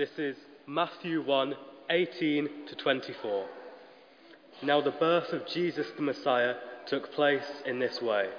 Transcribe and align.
This 0.00 0.18
is 0.18 0.36
Matthew 0.66 1.20
1 1.20 1.54
18 1.90 2.48
to 2.68 2.74
24. 2.74 3.46
Now, 4.62 4.80
the 4.80 4.92
birth 4.92 5.30
of 5.34 5.46
Jesus 5.46 5.88
the 5.94 6.00
Messiah 6.00 6.54
took 6.86 7.12
place 7.12 7.44
in 7.66 7.80
this 7.80 8.00
way. 8.00 8.30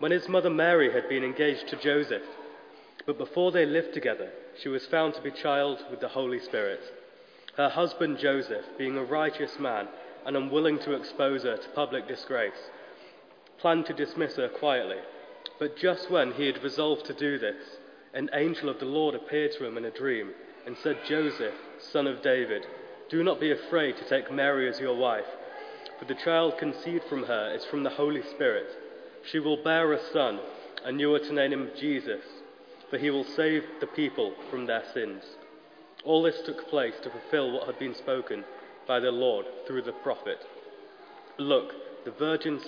When 0.00 0.10
his 0.10 0.28
mother 0.28 0.50
Mary 0.50 0.92
had 0.92 1.08
been 1.08 1.22
engaged 1.22 1.68
to 1.68 1.76
Joseph, 1.76 2.24
but 3.06 3.18
before 3.18 3.52
they 3.52 3.66
lived 3.66 3.94
together, 3.94 4.30
she 4.60 4.68
was 4.68 4.84
found 4.86 5.14
to 5.14 5.22
be 5.22 5.30
child 5.30 5.78
with 5.92 6.00
the 6.00 6.08
Holy 6.08 6.40
Spirit. 6.40 6.80
Her 7.56 7.68
husband 7.68 8.18
Joseph, 8.18 8.64
being 8.76 8.96
a 8.96 9.04
righteous 9.04 9.60
man 9.60 9.86
and 10.26 10.36
unwilling 10.36 10.80
to 10.80 10.94
expose 10.94 11.44
her 11.44 11.56
to 11.56 11.68
public 11.68 12.08
disgrace, 12.08 12.68
planned 13.60 13.86
to 13.86 13.92
dismiss 13.92 14.34
her 14.34 14.48
quietly. 14.48 14.98
But 15.60 15.76
just 15.76 16.10
when 16.10 16.32
he 16.32 16.46
had 16.46 16.64
resolved 16.64 17.06
to 17.06 17.14
do 17.14 17.38
this, 17.38 17.76
an 18.12 18.28
angel 18.34 18.68
of 18.68 18.80
the 18.80 18.86
Lord 18.86 19.14
appeared 19.14 19.52
to 19.52 19.64
him 19.64 19.76
in 19.76 19.84
a 19.84 19.92
dream 19.92 20.32
and 20.70 20.78
said, 20.84 20.96
Joseph, 21.04 21.54
son 21.90 22.06
of 22.06 22.22
David, 22.22 22.64
do 23.08 23.24
not 23.24 23.40
be 23.40 23.50
afraid 23.50 23.96
to 23.96 24.08
take 24.08 24.30
Mary 24.30 24.68
as 24.68 24.78
your 24.78 24.96
wife, 24.96 25.24
for 25.98 26.04
the 26.04 26.14
child 26.14 26.58
conceived 26.58 27.02
from 27.08 27.24
her 27.24 27.52
is 27.52 27.64
from 27.64 27.82
the 27.82 27.90
Holy 27.90 28.22
Spirit. 28.22 28.68
She 29.28 29.40
will 29.40 29.64
bear 29.64 29.92
a 29.92 29.98
son, 30.12 30.38
and 30.84 31.00
you 31.00 31.12
are 31.12 31.18
to 31.18 31.32
name 31.32 31.52
him 31.52 31.70
Jesus, 31.76 32.22
for 32.88 32.98
he 32.98 33.10
will 33.10 33.24
save 33.24 33.64
the 33.80 33.88
people 33.88 34.32
from 34.48 34.66
their 34.66 34.84
sins. 34.94 35.24
All 36.04 36.22
this 36.22 36.40
took 36.46 36.68
place 36.68 36.94
to 37.02 37.10
fulfill 37.10 37.50
what 37.50 37.66
had 37.66 37.80
been 37.80 37.96
spoken 37.96 38.44
by 38.86 39.00
the 39.00 39.10
Lord 39.10 39.46
through 39.66 39.82
the 39.82 39.90
prophet. 40.04 40.38
Look, 41.36 42.04
the 42.04 42.12
virgin 42.12 42.60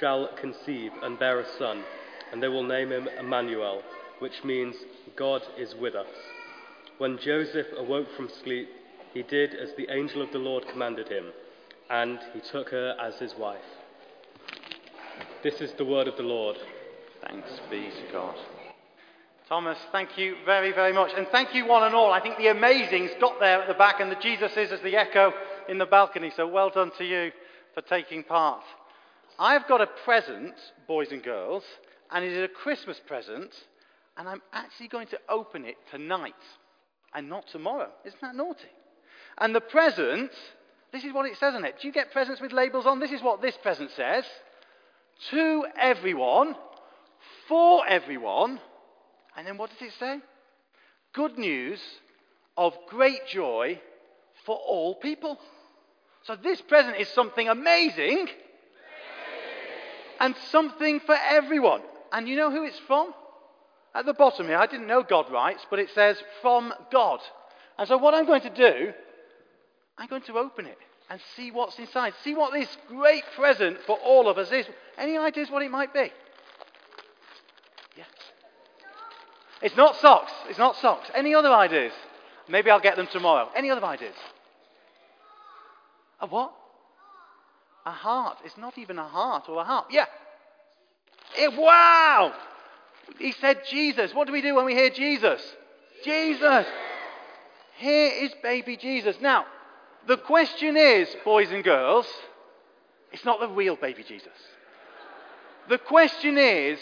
shall, 0.00 0.30
conceive 0.40 0.92
and 1.02 1.18
bear 1.18 1.40
a 1.40 1.58
son, 1.58 1.84
and 2.32 2.42
they 2.42 2.48
will 2.48 2.64
name 2.64 2.90
him 2.90 3.06
Emmanuel, 3.20 3.82
which 4.18 4.44
means 4.44 4.76
God 5.14 5.42
is 5.58 5.74
with 5.74 5.94
us. 5.94 6.06
When 6.98 7.16
Joseph 7.16 7.68
awoke 7.76 8.08
from 8.16 8.28
sleep, 8.42 8.68
he 9.14 9.22
did 9.22 9.54
as 9.54 9.70
the 9.76 9.88
angel 9.88 10.20
of 10.20 10.32
the 10.32 10.38
Lord 10.38 10.66
commanded 10.66 11.08
him, 11.08 11.26
and 11.88 12.18
he 12.34 12.40
took 12.40 12.70
her 12.70 12.96
as 13.00 13.14
his 13.20 13.36
wife. 13.38 13.62
This 15.44 15.60
is 15.60 15.72
the 15.74 15.84
word 15.84 16.08
of 16.08 16.16
the 16.16 16.24
Lord. 16.24 16.56
Thanks 17.24 17.48
be 17.70 17.82
to 17.82 18.12
God. 18.12 18.34
Thomas, 19.48 19.78
thank 19.92 20.18
you 20.18 20.34
very, 20.44 20.72
very 20.72 20.92
much. 20.92 21.12
And 21.16 21.28
thank 21.28 21.54
you, 21.54 21.66
one 21.66 21.84
and 21.84 21.94
all. 21.94 22.12
I 22.12 22.20
think 22.20 22.36
the 22.36 22.48
amazing's 22.48 23.12
got 23.20 23.38
there 23.38 23.62
at 23.62 23.68
the 23.68 23.74
back, 23.74 24.00
and 24.00 24.10
the 24.10 24.16
Jesus 24.16 24.56
is 24.56 24.72
as 24.72 24.80
the 24.80 24.96
echo 24.96 25.32
in 25.68 25.78
the 25.78 25.86
balcony. 25.86 26.32
So 26.34 26.48
well 26.48 26.68
done 26.68 26.90
to 26.98 27.04
you 27.04 27.30
for 27.74 27.80
taking 27.82 28.24
part. 28.24 28.64
I've 29.38 29.68
got 29.68 29.80
a 29.80 29.86
present, 30.04 30.54
boys 30.88 31.12
and 31.12 31.22
girls, 31.22 31.62
and 32.10 32.24
it 32.24 32.32
is 32.32 32.42
a 32.42 32.48
Christmas 32.48 33.00
present, 33.06 33.54
and 34.16 34.28
I'm 34.28 34.42
actually 34.52 34.88
going 34.88 35.06
to 35.08 35.20
open 35.28 35.64
it 35.64 35.76
tonight 35.92 36.34
and 37.14 37.28
not 37.28 37.46
tomorrow. 37.48 37.90
Isn't 38.04 38.20
that 38.20 38.36
naughty? 38.36 38.68
And 39.38 39.54
the 39.54 39.60
present, 39.60 40.30
this 40.92 41.04
is 41.04 41.12
what 41.12 41.26
it 41.26 41.36
says 41.38 41.54
on 41.54 41.64
it. 41.64 41.76
Do 41.80 41.86
you 41.86 41.92
get 41.92 42.12
presents 42.12 42.40
with 42.40 42.52
labels 42.52 42.86
on? 42.86 43.00
This 43.00 43.12
is 43.12 43.22
what 43.22 43.42
this 43.42 43.56
present 43.62 43.90
says 43.92 44.24
to 45.30 45.64
everyone, 45.80 46.54
for 47.48 47.86
everyone, 47.86 48.60
and 49.36 49.46
then 49.46 49.56
what 49.56 49.70
does 49.70 49.82
it 49.82 49.92
say? 49.98 50.18
Good 51.12 51.38
news 51.38 51.80
of 52.56 52.74
great 52.88 53.26
joy 53.28 53.80
for 54.44 54.56
all 54.56 54.96
people. 54.96 55.38
So 56.24 56.36
this 56.36 56.60
present 56.60 56.96
is 56.96 57.08
something 57.08 57.48
amazing 57.48 58.28
and 60.20 60.34
something 60.50 61.00
for 61.00 61.14
everyone. 61.14 61.82
And 62.12 62.28
you 62.28 62.36
know 62.36 62.50
who 62.50 62.64
it's 62.64 62.78
from? 62.80 63.14
At 63.94 64.06
the 64.06 64.14
bottom 64.14 64.46
here, 64.46 64.58
I 64.58 64.66
didn't 64.66 64.86
know 64.86 65.02
God 65.02 65.30
writes, 65.30 65.66
but 65.70 65.78
it 65.78 65.90
says 65.94 66.22
from 66.42 66.72
God. 66.92 67.20
And 67.78 67.88
so 67.88 67.96
what 67.96 68.14
I'm 68.14 68.26
going 68.26 68.42
to 68.42 68.50
do, 68.50 68.92
I'm 69.96 70.08
going 70.08 70.22
to 70.22 70.38
open 70.38 70.66
it 70.66 70.78
and 71.10 71.20
see 71.36 71.50
what's 71.50 71.78
inside. 71.78 72.12
See 72.22 72.34
what 72.34 72.52
this 72.52 72.68
great 72.88 73.24
present 73.36 73.78
for 73.86 73.96
all 73.98 74.28
of 74.28 74.38
us 74.38 74.52
is. 74.52 74.66
Any 74.98 75.16
ideas 75.16 75.50
what 75.50 75.62
it 75.62 75.70
might 75.70 75.94
be? 75.94 76.12
Yeah. 77.96 78.04
It's 79.62 79.76
not 79.76 79.96
socks. 79.96 80.32
It's 80.48 80.58
not 80.58 80.76
socks. 80.76 81.10
Any 81.14 81.34
other 81.34 81.52
ideas? 81.52 81.92
Maybe 82.48 82.70
I'll 82.70 82.80
get 82.80 82.96
them 82.96 83.08
tomorrow. 83.10 83.48
Any 83.56 83.70
other 83.70 83.84
ideas? 83.84 84.14
A 86.20 86.26
what? 86.26 86.52
A 87.86 87.90
heart. 87.90 88.38
It's 88.44 88.58
not 88.58 88.76
even 88.76 88.98
a 88.98 89.08
heart 89.08 89.44
or 89.48 89.60
a 89.60 89.64
heart. 89.64 89.86
Yeah. 89.90 90.06
It, 91.36 91.52
wow! 91.58 92.34
He 93.18 93.32
said 93.32 93.62
Jesus. 93.68 94.14
What 94.14 94.26
do 94.26 94.32
we 94.32 94.42
do 94.42 94.54
when 94.54 94.64
we 94.64 94.74
hear 94.74 94.90
Jesus? 94.90 95.40
Jesus. 96.04 96.66
Here 97.76 98.12
is 98.24 98.32
baby 98.42 98.76
Jesus. 98.76 99.16
Now, 99.20 99.46
the 100.06 100.16
question 100.16 100.76
is, 100.76 101.08
boys 101.24 101.50
and 101.50 101.62
girls, 101.62 102.06
it's 103.12 103.24
not 103.24 103.40
the 103.40 103.48
real 103.48 103.76
baby 103.76 104.02
Jesus. 104.02 104.28
The 105.68 105.78
question 105.78 106.38
is, 106.38 106.78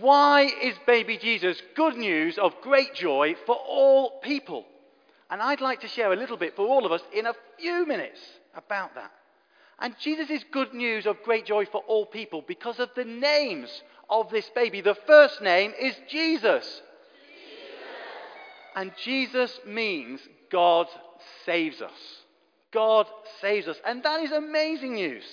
why 0.00 0.42
is 0.62 0.74
baby 0.86 1.18
Jesus 1.18 1.60
good 1.74 1.96
news 1.96 2.38
of 2.38 2.54
great 2.62 2.94
joy 2.94 3.34
for 3.44 3.56
all 3.56 4.20
people? 4.20 4.64
And 5.30 5.42
I'd 5.42 5.60
like 5.60 5.80
to 5.80 5.88
share 5.88 6.12
a 6.12 6.16
little 6.16 6.36
bit 6.36 6.56
for 6.56 6.66
all 6.66 6.86
of 6.86 6.92
us 6.92 7.02
in 7.12 7.26
a 7.26 7.34
few 7.58 7.86
minutes 7.86 8.20
about 8.54 8.94
that. 8.94 9.10
And 9.78 9.94
Jesus 9.98 10.30
is 10.30 10.44
good 10.52 10.72
news 10.72 11.06
of 11.06 11.22
great 11.22 11.46
joy 11.46 11.66
for 11.66 11.82
all 11.86 12.06
people 12.06 12.44
because 12.46 12.78
of 12.78 12.90
the 12.94 13.04
names 13.04 13.82
of 14.08 14.30
this 14.30 14.48
baby. 14.54 14.80
The 14.80 14.96
first 15.06 15.42
name 15.42 15.72
is 15.78 15.94
Jesus. 16.08 16.64
Jesus. 16.64 16.82
And 18.76 18.92
Jesus 19.02 19.60
means 19.66 20.20
God 20.50 20.86
saves 21.44 21.82
us. 21.82 21.92
God 22.72 23.06
saves 23.40 23.68
us. 23.68 23.76
And 23.86 24.02
that 24.02 24.20
is 24.20 24.32
amazing 24.32 24.94
news. 24.94 25.24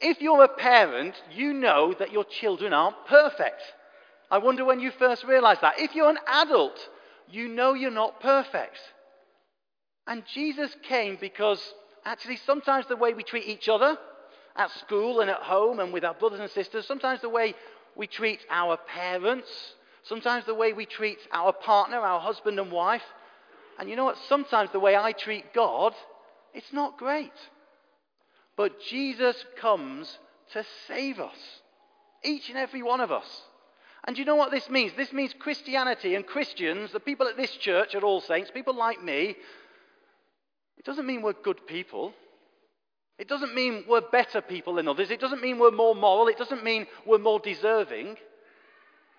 If 0.00 0.20
you're 0.20 0.44
a 0.44 0.48
parent, 0.48 1.14
you 1.32 1.52
know 1.52 1.94
that 1.98 2.12
your 2.12 2.24
children 2.24 2.72
aren't 2.72 3.06
perfect. 3.06 3.62
I 4.30 4.38
wonder 4.38 4.64
when 4.64 4.80
you 4.80 4.90
first 4.90 5.24
realized 5.24 5.60
that. 5.60 5.78
If 5.78 5.94
you're 5.94 6.10
an 6.10 6.18
adult, 6.26 6.78
you 7.30 7.48
know 7.48 7.74
you're 7.74 7.90
not 7.90 8.20
perfect. 8.20 8.78
And 10.06 10.24
Jesus 10.26 10.74
came 10.82 11.16
because 11.20 11.74
actually 12.04 12.38
sometimes 12.46 12.86
the 12.86 12.96
way 12.96 13.14
we 13.14 13.22
treat 13.22 13.46
each 13.46 13.68
other 13.68 13.96
at 14.56 14.70
school 14.70 15.20
and 15.20 15.30
at 15.30 15.42
home 15.42 15.80
and 15.80 15.92
with 15.92 16.04
our 16.04 16.14
brothers 16.14 16.40
and 16.40 16.50
sisters, 16.50 16.86
sometimes 16.86 17.20
the 17.20 17.28
way 17.28 17.54
we 17.96 18.06
treat 18.06 18.40
our 18.50 18.76
parents, 18.76 19.48
sometimes 20.04 20.44
the 20.46 20.54
way 20.54 20.72
we 20.72 20.86
treat 20.86 21.18
our 21.32 21.52
partner, 21.52 21.98
our 21.98 22.20
husband 22.20 22.58
and 22.58 22.70
wife, 22.70 23.02
and 23.78 23.90
you 23.90 23.96
know 23.96 24.04
what? 24.04 24.18
Sometimes 24.28 24.70
the 24.70 24.80
way 24.80 24.96
I 24.96 25.12
treat 25.12 25.52
God 25.52 25.94
it's 26.54 26.72
not 26.72 26.96
great. 26.96 27.32
But 28.56 28.80
Jesus 28.80 29.44
comes 29.60 30.18
to 30.52 30.64
save 30.86 31.18
us, 31.18 31.36
each 32.22 32.48
and 32.48 32.56
every 32.56 32.82
one 32.82 33.00
of 33.00 33.10
us. 33.10 33.42
And 34.06 34.16
you 34.16 34.24
know 34.24 34.36
what 34.36 34.52
this 34.52 34.70
means? 34.70 34.92
This 34.96 35.12
means 35.12 35.34
Christianity 35.38 36.14
and 36.14 36.26
Christians, 36.26 36.92
the 36.92 37.00
people 37.00 37.26
at 37.26 37.36
this 37.36 37.50
church, 37.56 37.94
at 37.94 38.04
All 38.04 38.20
Saints, 38.20 38.50
people 38.52 38.76
like 38.76 39.02
me, 39.02 39.34
it 40.84 40.86
doesn't 40.86 41.06
mean 41.06 41.22
we're 41.22 41.32
good 41.32 41.66
people. 41.66 42.12
It 43.18 43.26
doesn't 43.26 43.54
mean 43.54 43.84
we're 43.88 44.02
better 44.02 44.42
people 44.42 44.74
than 44.74 44.86
others. 44.86 45.10
It 45.10 45.18
doesn't 45.18 45.40
mean 45.40 45.58
we're 45.58 45.70
more 45.70 45.94
moral. 45.94 46.28
It 46.28 46.36
doesn't 46.36 46.62
mean 46.62 46.86
we're 47.06 47.16
more 47.16 47.40
deserving. 47.40 48.16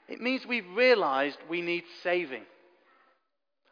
It 0.07 0.21
means 0.21 0.45
we've 0.45 0.69
realized 0.75 1.39
we 1.49 1.61
need 1.61 1.85
saving. 2.03 2.43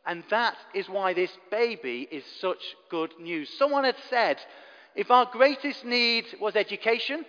And 0.07 0.23
that 0.31 0.57
is 0.73 0.89
why 0.89 1.13
this 1.13 1.29
baby 1.51 2.07
is 2.09 2.23
such 2.41 2.63
good 2.89 3.11
news. 3.19 3.47
Someone 3.59 3.83
had 3.83 3.97
said, 4.09 4.37
if 4.95 5.11
our 5.11 5.27
greatest 5.31 5.85
need 5.85 6.25
was 6.41 6.55
education, 6.55 7.25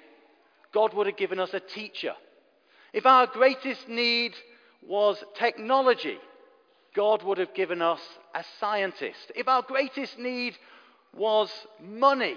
God 0.72 0.94
would 0.94 1.06
have 1.06 1.18
given 1.18 1.40
us 1.40 1.52
a 1.52 1.60
teacher. 1.60 2.14
If 2.94 3.04
our 3.04 3.26
greatest 3.26 3.86
need 3.86 4.32
was 4.82 5.22
technology, 5.34 6.16
God 6.94 7.22
would 7.22 7.38
have 7.38 7.54
given 7.54 7.82
us 7.82 8.00
a 8.34 8.44
scientist. 8.60 9.32
If 9.34 9.48
our 9.48 9.62
greatest 9.62 10.18
need 10.18 10.56
was 11.14 11.50
money, 11.82 12.36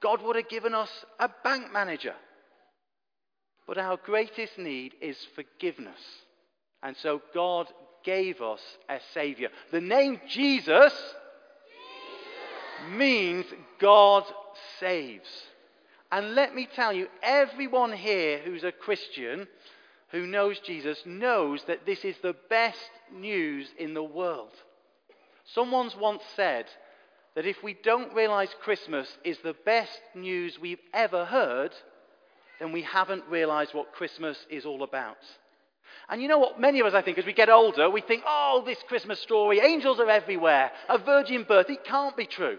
God 0.00 0.22
would 0.22 0.36
have 0.36 0.48
given 0.48 0.74
us 0.74 0.90
a 1.18 1.30
bank 1.42 1.72
manager. 1.72 2.14
But 3.66 3.78
our 3.78 3.96
greatest 3.96 4.58
need 4.58 4.94
is 5.00 5.16
forgiveness. 5.34 6.00
And 6.82 6.96
so 6.96 7.22
God 7.32 7.68
gave 8.04 8.42
us 8.42 8.60
a 8.88 8.98
Savior. 9.14 9.48
The 9.70 9.80
name 9.80 10.20
Jesus, 10.28 10.92
Jesus. 10.92 11.14
means 12.90 13.46
God 13.80 14.24
saves. 14.78 15.28
And 16.12 16.34
let 16.34 16.54
me 16.54 16.68
tell 16.74 16.92
you, 16.92 17.08
everyone 17.22 17.92
here 17.92 18.38
who's 18.44 18.64
a 18.64 18.72
Christian 18.72 19.48
who 20.14 20.28
knows 20.28 20.60
Jesus 20.60 21.02
knows 21.04 21.64
that 21.66 21.84
this 21.84 22.04
is 22.04 22.14
the 22.22 22.36
best 22.48 22.90
news 23.12 23.66
in 23.76 23.94
the 23.94 24.02
world. 24.02 24.52
Someone's 25.54 25.96
once 25.96 26.22
said 26.36 26.66
that 27.34 27.46
if 27.46 27.62
we 27.64 27.76
don't 27.82 28.14
realize 28.14 28.54
Christmas 28.62 29.08
is 29.24 29.38
the 29.42 29.56
best 29.64 30.00
news 30.14 30.56
we've 30.60 30.78
ever 30.92 31.24
heard, 31.24 31.72
then 32.60 32.70
we 32.70 32.82
haven't 32.82 33.24
realized 33.28 33.74
what 33.74 33.92
Christmas 33.92 34.38
is 34.48 34.64
all 34.64 34.84
about. 34.84 35.16
And 36.08 36.22
you 36.22 36.28
know 36.28 36.38
what? 36.38 36.60
Many 36.60 36.78
of 36.78 36.86
us, 36.86 36.94
I 36.94 37.02
think, 37.02 37.18
as 37.18 37.26
we 37.26 37.32
get 37.32 37.48
older, 37.48 37.90
we 37.90 38.00
think, 38.00 38.22
oh, 38.24 38.62
this 38.64 38.78
Christmas 38.86 39.18
story, 39.18 39.58
angels 39.58 39.98
are 39.98 40.08
everywhere, 40.08 40.70
a 40.88 40.98
virgin 40.98 41.42
birth, 41.42 41.70
it 41.70 41.84
can't 41.84 42.16
be 42.16 42.26
true. 42.26 42.58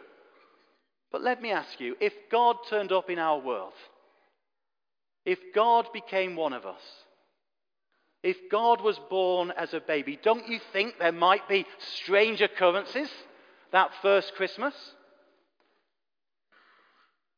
But 1.09 1.21
let 1.21 1.41
me 1.41 1.51
ask 1.51 1.79
you 1.79 1.95
if 2.01 2.11
God 2.29 2.57
turned 2.69 2.91
up 2.91 3.09
in 3.09 3.17
our 3.17 3.39
world, 3.39 3.71
if 5.25 5.39
God 5.53 5.87
became 5.93 6.35
one 6.35 6.51
of 6.51 6.65
us, 6.65 6.81
if 8.25 8.49
God 8.49 8.81
was 8.81 8.99
born 9.07 9.51
as 9.51 9.75
a 9.75 9.79
baby, 9.79 10.19
don't 10.21 10.49
you 10.49 10.59
think 10.73 10.95
there 10.97 11.11
might 11.11 11.47
be 11.47 11.63
strange 11.77 12.41
occurrences 12.41 13.07
that 13.71 13.91
first 14.01 14.33
Christmas? 14.33 14.73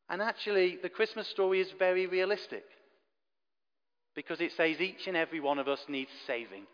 And 0.08 0.22
actually, 0.22 0.78
the 0.82 0.88
Christmas 0.88 1.28
story 1.28 1.60
is 1.60 1.68
very 1.78 2.06
realistic 2.06 2.64
because 4.16 4.40
it 4.40 4.52
says 4.52 4.80
each 4.80 5.06
and 5.06 5.14
every 5.14 5.40
one 5.40 5.58
of 5.58 5.68
us 5.68 5.84
needs 5.88 6.10
saving. 6.26 6.64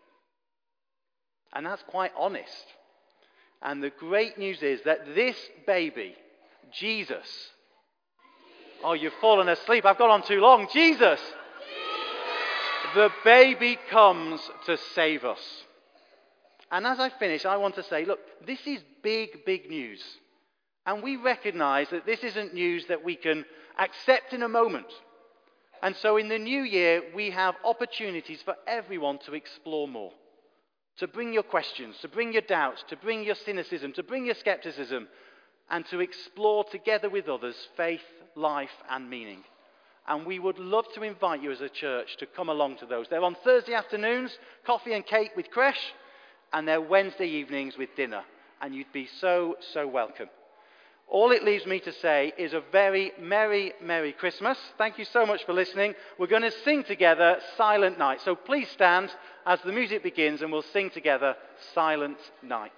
And 1.51 1.65
that's 1.65 1.83
quite 1.83 2.13
honest. 2.17 2.65
And 3.61 3.83
the 3.83 3.89
great 3.89 4.37
news 4.37 4.63
is 4.63 4.79
that 4.85 5.13
this 5.13 5.35
baby, 5.67 6.15
Jesus, 6.71 7.27
oh, 8.81 8.93
you've 8.93 9.11
fallen 9.19 9.49
asleep. 9.49 9.83
I've 9.83 9.97
gone 9.97 10.09
on 10.09 10.23
too 10.23 10.39
long. 10.39 10.69
Jesus, 10.71 11.19
the 12.95 13.11
baby 13.23 13.77
comes 13.91 14.41
to 14.65 14.77
save 14.95 15.23
us. 15.25 15.39
And 16.71 16.87
as 16.87 16.99
I 16.99 17.09
finish, 17.09 17.45
I 17.45 17.57
want 17.57 17.75
to 17.75 17.83
say, 17.83 18.05
look, 18.05 18.19
this 18.47 18.65
is 18.65 18.81
big, 19.03 19.45
big 19.45 19.69
news. 19.69 20.01
And 20.85 21.03
we 21.03 21.15
recognize 21.17 21.89
that 21.89 22.05
this 22.05 22.23
isn't 22.23 22.53
news 22.53 22.85
that 22.87 23.03
we 23.03 23.15
can 23.15 23.45
accept 23.77 24.33
in 24.33 24.43
a 24.43 24.49
moment. 24.49 24.87
And 25.83 25.95
so 25.97 26.17
in 26.17 26.29
the 26.29 26.39
new 26.39 26.63
year, 26.63 27.03
we 27.13 27.31
have 27.31 27.55
opportunities 27.63 28.41
for 28.43 28.55
everyone 28.65 29.19
to 29.25 29.33
explore 29.33 29.87
more. 29.87 30.11
To 30.99 31.07
bring 31.07 31.33
your 31.33 31.43
questions, 31.43 31.97
to 32.01 32.07
bring 32.07 32.31
your 32.31 32.41
doubts, 32.41 32.83
to 32.87 32.95
bring 32.95 33.23
your 33.23 33.35
cynicism, 33.35 33.91
to 33.93 34.03
bring 34.03 34.25
your 34.25 34.35
skepticism, 34.35 35.07
and 35.69 35.85
to 35.87 35.99
explore 35.99 36.63
together 36.63 37.09
with 37.09 37.27
others 37.27 37.55
faith, 37.75 38.01
life, 38.35 38.69
and 38.89 39.09
meaning. 39.09 39.43
And 40.07 40.25
we 40.25 40.39
would 40.39 40.59
love 40.59 40.85
to 40.93 41.03
invite 41.03 41.41
you 41.41 41.51
as 41.51 41.61
a 41.61 41.69
church 41.69 42.17
to 42.17 42.25
come 42.25 42.49
along 42.49 42.77
to 42.77 42.85
those. 42.85 43.07
They're 43.09 43.23
on 43.23 43.35
Thursday 43.43 43.73
afternoons, 43.73 44.37
coffee 44.65 44.93
and 44.93 45.05
cake 45.05 45.31
with 45.35 45.49
creche, 45.49 45.93
and 46.53 46.67
they're 46.67 46.81
Wednesday 46.81 47.27
evenings 47.27 47.77
with 47.77 47.95
dinner. 47.95 48.23
And 48.61 48.75
you'd 48.75 48.93
be 48.93 49.07
so, 49.19 49.55
so 49.73 49.87
welcome. 49.87 50.29
All 51.07 51.31
it 51.31 51.43
leaves 51.43 51.65
me 51.65 51.79
to 51.81 51.91
say 51.93 52.33
is 52.37 52.53
a 52.53 52.63
very 52.71 53.11
merry, 53.19 53.73
merry 53.81 54.11
Christmas. 54.11 54.57
Thank 54.77 54.97
you 54.97 55.05
so 55.05 55.25
much 55.25 55.45
for 55.45 55.53
listening. 55.53 55.93
We're 56.17 56.27
going 56.27 56.41
to 56.41 56.51
sing 56.63 56.83
together 56.83 57.37
Silent 57.57 57.99
Night. 57.99 58.21
So 58.21 58.35
please 58.35 58.69
stand 58.69 59.11
as 59.45 59.59
the 59.61 59.71
music 59.71 60.01
begins 60.01 60.41
and 60.41 60.51
we'll 60.51 60.63
sing 60.73 60.89
together 60.89 61.35
Silent 61.73 62.17
Night. 62.41 62.71